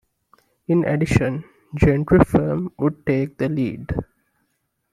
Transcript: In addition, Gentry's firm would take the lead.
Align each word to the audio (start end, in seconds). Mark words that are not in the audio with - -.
In 0.67 0.83
addition, 0.83 1.43
Gentry's 1.75 2.27
firm 2.27 2.71
would 2.79 3.05
take 3.05 3.37
the 3.37 3.47
lead. 3.47 3.85